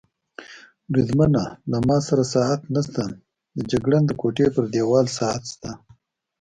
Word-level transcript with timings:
بریدمنه، 0.91 1.43
له 1.71 1.77
ما 1.87 1.97
سره 2.07 2.23
ساعت 2.35 2.61
نشته، 2.75 3.03
د 3.55 3.57
جګړن 3.71 4.03
د 4.07 4.11
کوټې 4.21 4.47
پر 4.55 4.65
دېوال 4.73 5.05
ساعت 5.17 5.43
شته. 5.53 5.71